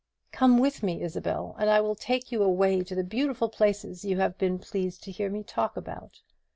Come 0.31 0.57
with 0.57 0.81
me, 0.81 1.03
Isabel, 1.03 1.55
and 1.59 1.69
I 1.69 1.79
will 1.79 1.93
take 1.93 2.31
you 2.31 2.41
away 2.41 2.81
to 2.83 2.95
the 2.95 3.03
beautiful 3.03 3.49
places 3.49 4.03
you 4.03 4.17
have 4.17 4.35
been 4.39 4.57
pleased 4.57 5.03
to 5.03 5.11
hear 5.11 5.29
me 5.29 5.43
talk 5.43 5.77
about. 5.77 6.21